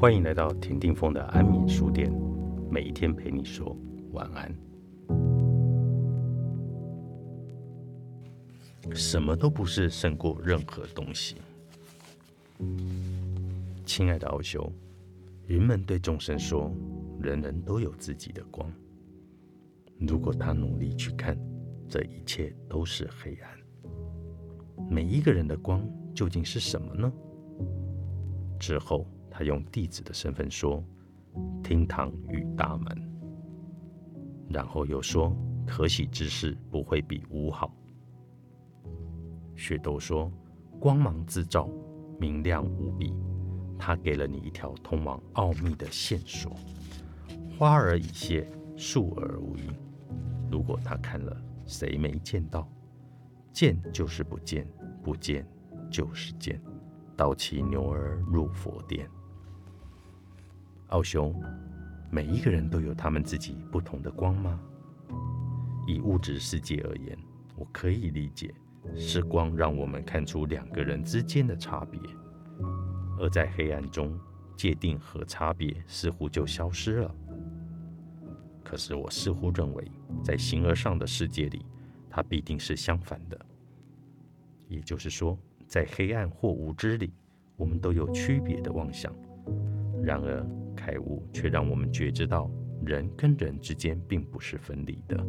[0.00, 2.10] 欢迎来到田定峰的安眠书店，
[2.70, 3.76] 每一天陪你说
[4.12, 4.50] 晚安。
[8.94, 11.36] 什么都不是胜过任何东西。
[13.84, 14.72] 亲爱的奥修，
[15.48, 16.74] 云们对众生说：
[17.20, 18.72] 人人都有自己的光。
[19.98, 21.38] 如果他努力去看，
[21.86, 23.50] 这一切都是黑暗。
[24.90, 27.12] 每一个人的光究竟是什么呢？
[28.58, 29.06] 之后，
[29.40, 30.84] 他用弟子的身份说
[31.64, 33.10] ：“厅堂与大门。”
[34.50, 35.34] 然后又说
[35.66, 37.74] ：“可喜之事不会比无好。”
[39.56, 40.30] 雪豆说
[40.78, 41.70] ：“光芒自照，
[42.18, 43.14] 明亮无比。
[43.78, 46.54] 他给了你一条通往奥秘的线索。
[47.58, 48.46] 花儿已谢，
[48.76, 49.74] 树而无影。
[50.50, 52.68] 如果他看了，谁没见到？
[53.54, 54.68] 见就是不见，
[55.02, 55.48] 不见
[55.90, 56.60] 就是见。
[57.16, 59.08] 倒骑牛儿入佛殿。
[60.90, 61.32] 奥兄，
[62.10, 64.58] 每一个人都有他们自己不同的光吗？
[65.86, 67.16] 以物质世界而言，
[67.54, 68.52] 我可以理解，
[68.96, 72.00] 是光让我们看出两个人之间的差别，
[73.20, 74.18] 而在黑暗中，
[74.56, 77.14] 界定和差别似乎就消失了。
[78.64, 79.92] 可是我似乎认为，
[80.24, 81.64] 在形而上的世界里，
[82.10, 83.38] 它必定是相反的。
[84.66, 87.12] 也就是说，在黑暗或无知里，
[87.56, 89.14] 我们都有区别的妄想。
[90.02, 90.46] 然而，
[90.80, 92.50] 开悟却让我们觉知到，
[92.86, 95.22] 人跟人之间并不是分离的，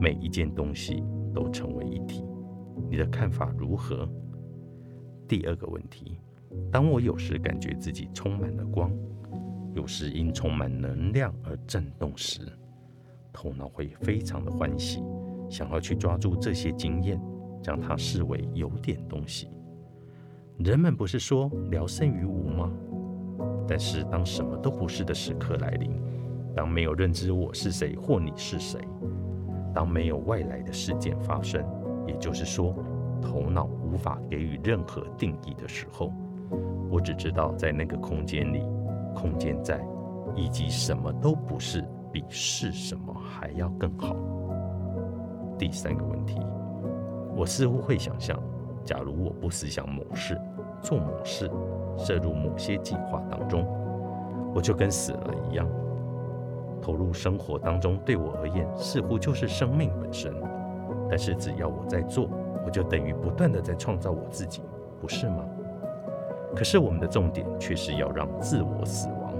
[0.00, 2.24] 每一件东西都成为一体。
[2.90, 4.08] 你的看法如何？
[5.28, 6.18] 第二个问题：
[6.70, 8.90] 当我有时感觉自己充满了光。
[9.74, 12.40] 有时因充满能量而震动时，
[13.30, 15.02] 头脑会非常的欢喜，
[15.50, 17.20] 想要去抓住这些经验，
[17.62, 19.48] 将它视为有点东西。
[20.58, 22.72] 人们不是说聊胜于无吗？
[23.72, 25.98] 但是当什么都不是的时刻来临，
[26.54, 28.78] 当没有认知我是谁或你是谁，
[29.72, 31.64] 当没有外来的事件发生，
[32.06, 32.74] 也就是说，
[33.22, 36.12] 头脑无法给予任何定义的时候，
[36.90, 38.62] 我只知道在那个空间里。
[39.14, 39.82] 空间在，
[40.36, 41.82] 以及什么都不是
[42.12, 44.14] 比是什么还要更好。
[45.58, 46.38] 第三个问题，
[47.34, 48.38] 我似乎会想象，
[48.84, 50.38] 假如我不思想某事，
[50.82, 51.50] 做某事，
[51.96, 53.66] 摄入某些计划当中，
[54.54, 55.66] 我就跟死了一样。
[56.80, 60.34] 投入生活当中，对我而言似乎就是生命本身。
[61.08, 62.28] 但是只要我在做，
[62.66, 64.62] 我就等于不断的在创造我自己，
[65.00, 65.44] 不是吗？
[66.56, 69.32] 可是我们的重点却是要让自我死亡。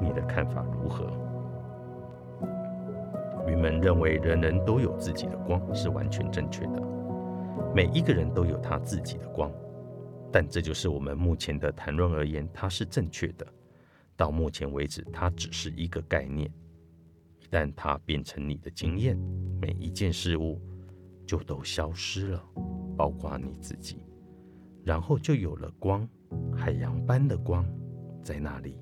[0.00, 1.06] 你的看法如何？
[3.46, 6.80] 云门认为人人都有自己的光是完全正确的，
[7.74, 9.50] 每一个人都有他自己的光。
[10.32, 13.46] 但这就是我们目前的谈论而言，它是正确的。
[14.16, 16.50] 到目前为止，它只是一个概念。
[17.40, 19.16] 一旦它变成你的经验，
[19.60, 20.58] 每一件事物
[21.26, 22.42] 就都消失了，
[22.96, 23.98] 包括你自己。
[24.84, 26.08] 然后就有了光。
[26.56, 27.62] 海洋般的光
[28.22, 28.78] 在那里，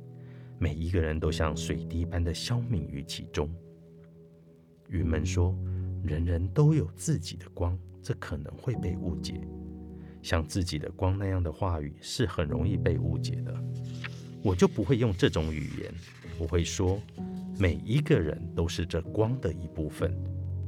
[0.56, 3.52] 每一个人都像水滴般的消泯于其中。
[4.88, 5.52] 云门说
[6.04, 9.40] ：“人人都有自己的光，这可能会被误解。
[10.22, 13.54] 像自己的光那样的话语是很容易被误解的。
[14.42, 15.94] 我就不会用这种语言，
[16.38, 17.00] 我会说
[17.58, 20.16] 每一个人都是这光的一部分，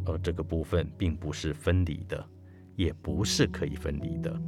[0.05, 2.25] 而这个部分并不是分离的，
[2.77, 4.41] 也不是可以分离的。”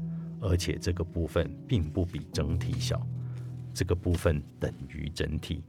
[0.46, 3.06] 而且这个部分并不比整体小，
[3.72, 5.64] 这个部分等于整体。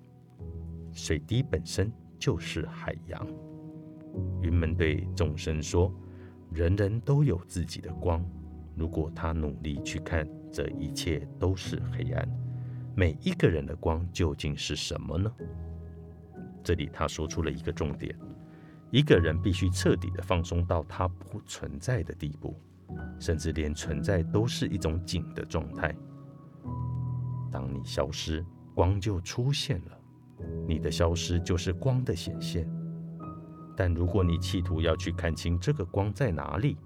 [0.91, 3.25] 水滴本身就是海洋。
[4.41, 5.93] 云门对众生说
[6.51, 8.21] ：“人人都有自己的光，
[8.75, 12.27] 如果他努力去看，这一切都是黑暗。
[12.95, 15.31] 每一个人的光究竟是什么呢？”
[16.63, 18.17] 这里他说出了一个重点：
[18.91, 22.55] 一个人必须彻底的放松到他不存在的地步。
[23.19, 25.93] 甚至连存在都是一种景的状态。
[27.51, 28.45] 当你消失，
[28.75, 29.97] 光就出现了。
[30.67, 32.69] 你的消失就是光的显现。
[33.75, 36.77] 但如果你企图要去看清这个光在哪里，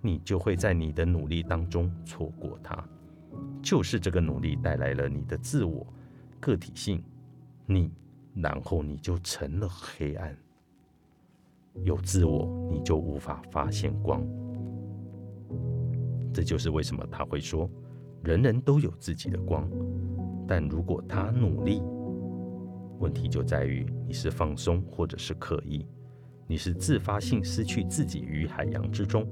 [0.00, 2.82] 你就会在你的努力当中错过它。
[3.62, 5.86] 就是这个努力带来了你的自我
[6.40, 7.02] 个体性，
[7.66, 7.90] 你，
[8.34, 10.36] 然后你就成了黑暗。
[11.82, 14.24] 有自我，你就无法发现光。
[16.32, 17.68] 这就是为什么他会说，
[18.22, 19.68] 人人都有自己的光，
[20.46, 21.82] 但如果他努力，
[22.98, 25.86] 问题就在于你是放松或者是刻意，
[26.46, 29.26] 你是自发性失去自己于海洋之中，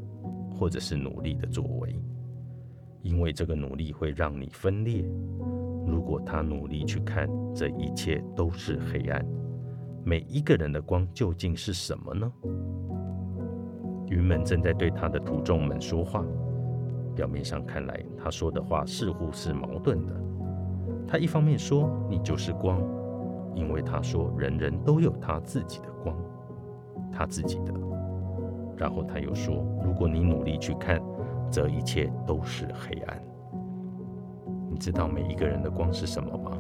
[0.55, 1.99] 或者是努力的作为，
[3.03, 5.05] 因为这个努力会让你分裂。
[5.87, 9.25] 如果他努力去看，这一切都是黑暗。
[10.03, 12.33] 每一个人的光究竟是什么呢？
[14.09, 16.25] 云门正在对他的徒众们说话。
[17.15, 20.13] 表面上看来，他说的话似乎是矛盾的。
[21.07, 22.83] 他一方面说你就是光，
[23.55, 26.17] 因为他说人人都有他自己的光，
[27.13, 27.73] 他自己的。
[28.77, 31.01] 然后他又说，如果你努力去看，
[31.51, 33.23] 这一切都是黑暗。
[34.71, 36.53] 你知道每一个人的光是什么吗？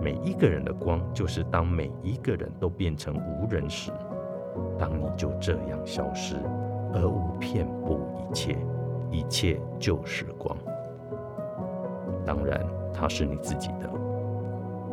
[0.00, 3.90] 每一个人的光就是当每一个人都变成无人时，
[4.78, 6.36] 当你就这样消失，
[6.94, 8.56] 而无遍布一切。
[9.08, 10.54] 一切就是光，
[12.24, 12.60] 当然
[12.92, 13.88] 它是你自己的，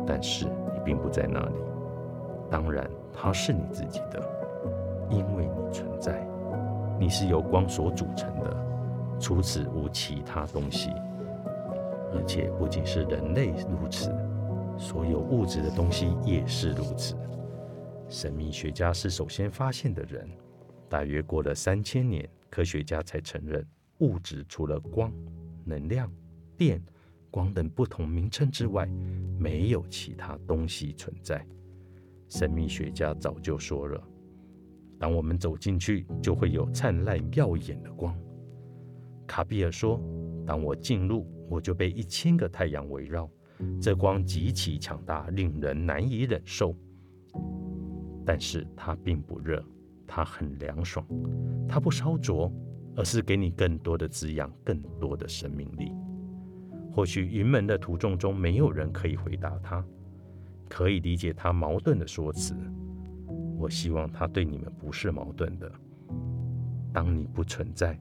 [0.06, 1.56] 但是你并不在那里。
[2.48, 4.22] 当然它是你自己的，
[5.10, 6.26] 因为你存在，
[6.98, 10.90] 你是由光所组成的，除此无其他东西。
[12.12, 14.14] 而且不仅是人类如此，
[14.78, 17.16] 所有物质的东西也是如此。
[18.08, 20.28] 神秘学家是首先发现的人，
[20.88, 23.66] 大约过了三千年，科学家才承认。
[23.98, 25.12] 物质除了光、
[25.64, 26.10] 能量、
[26.56, 26.82] 电、
[27.30, 28.86] 光等不同名称之外，
[29.38, 31.44] 没有其他东西存在。
[32.28, 34.00] 神秘学家早就说了：
[35.04, 38.18] 当我们走进去，就会有灿烂耀眼的光。
[39.26, 40.00] 卡比尔说：
[40.46, 43.28] 当我进入，我就被一千个太阳围绕，
[43.78, 46.74] 这光极其强大，令人难以忍受。
[48.24, 49.62] 但是它并不热，
[50.06, 51.06] 它很凉爽，
[51.68, 52.50] 它不烧灼。
[52.96, 55.92] 而是给你更多的滋养，更多的生命力。
[56.92, 59.84] 或许云门的徒众中没有人可以回答他，
[60.68, 62.54] 可以理解他矛盾的说辞。
[63.56, 65.70] 我希望他对你们不是矛盾的。
[66.92, 67.98] 当你不存在，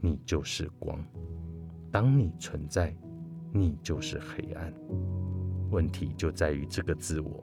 [0.00, 0.98] 你就是光；
[1.90, 2.94] 当你存在，
[3.52, 4.72] 你就是黑暗。
[5.70, 7.42] 问题就在于这个自我。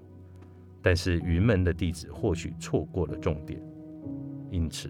[0.82, 3.62] 但是云门的弟子或许错过了重点，
[4.50, 4.90] 因此。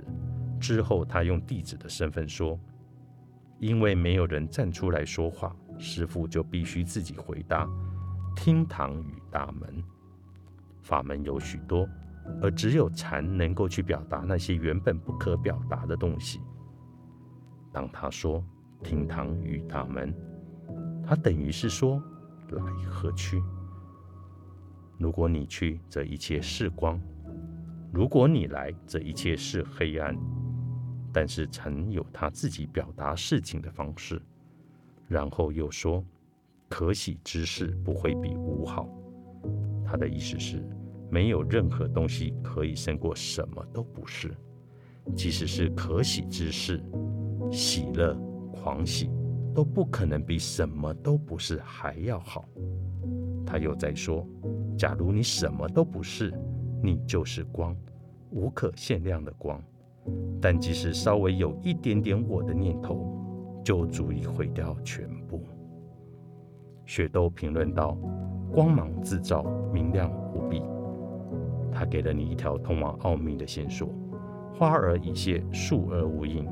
[0.59, 2.57] 之后，他用弟子的身份说
[3.59, 7.68] ：“因为没有人站出来说话，师傅就必须自己回答。
[8.36, 9.83] 厅堂与大门，
[10.81, 11.89] 法门有许多，
[12.41, 16.39] 而只有禅能够去表达那些原本不可表达的东西。
[17.71, 18.44] 当他说
[18.83, 20.13] 厅堂与大门，
[21.03, 22.01] 他等于是说
[22.50, 23.41] 来和去。
[24.97, 27.00] 如果你去，这一切是光；
[27.91, 30.15] 如果你来，这一切是黑暗。”
[31.13, 34.21] 但是禅有他自己表达事情的方式，
[35.09, 36.01] 然后又说
[36.69, 38.88] ：“可喜之事不会比无好。”
[39.83, 40.65] 他的意思是，
[41.11, 44.33] 没有任何东西可以胜过什么都不是，
[45.13, 46.81] 即使是可喜之事，
[47.51, 48.17] 喜乐、
[48.53, 49.11] 狂喜
[49.53, 52.45] 都不可能比什么都不是还要好。
[53.45, 54.25] 他又在说
[54.79, 56.33] ：“假如你什么都不是，
[56.81, 57.75] 你就是光，
[58.29, 59.61] 无可限量的光。”
[60.41, 63.05] 但即使稍微有一点点我的念头，
[63.63, 65.43] 就足以毁掉全部。
[66.85, 67.97] 雪豆评论道
[68.51, 69.43] ：“光芒自照，
[69.73, 70.63] 明亮无比。
[71.71, 73.88] 他给了你一条通往奥秘的线索。
[74.53, 76.47] 花儿已谢，树而无影。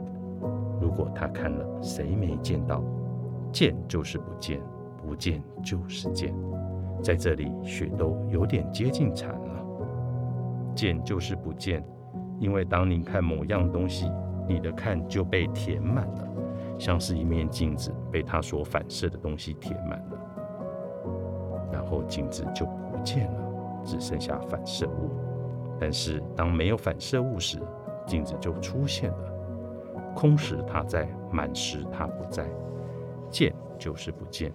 [0.82, 2.84] 如果他看了，谁没见到？
[3.52, 4.62] 见就是不见，
[4.98, 6.34] 不见就是见。
[7.02, 9.66] 在这里，雪都有点接近禅了。
[10.74, 11.84] 见就是不见。”
[12.40, 14.10] 因为当你看某样东西，
[14.48, 16.28] 你的看就被填满了，
[16.78, 23.49] 像是一面镜子被它所反射的东西填满了，然后镜子就不见了，
[23.86, 25.12] 只剩下反射物。
[25.80, 27.60] 但是当没有反射物时，
[28.06, 29.34] 镜子就出现了。
[30.16, 32.50] 空时它在，满时它不在。
[33.30, 34.52] 见就是不见。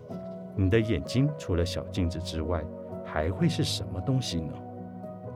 [0.56, 2.64] 你的眼睛除了小镜子之外，
[3.04, 4.52] 还会是什么东西呢？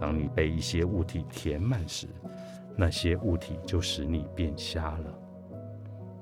[0.00, 2.06] 当你被一些物体填满时，
[2.76, 5.18] 那些物体就使你变瞎了。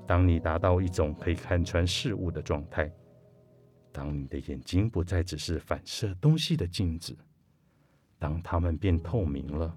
[0.07, 2.89] 当你达到一种可以看穿事物的状态，
[3.91, 7.15] 当你的眼睛不再只是反射东西的镜子，
[8.19, 9.75] 当它们变透明了，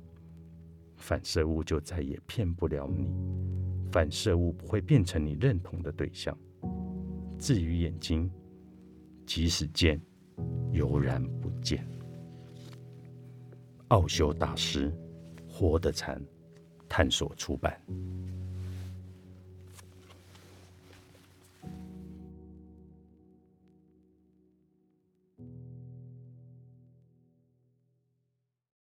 [0.97, 3.09] 反射物就再也骗不了你，
[3.91, 6.37] 反射物不会变成你认同的对象。
[7.39, 8.31] 至于眼睛，
[9.27, 10.01] 即使见，
[10.73, 11.87] 悠然不见。
[13.89, 14.93] 奥修大师，
[15.49, 16.21] 活的禅。
[16.93, 17.81] 探索出版。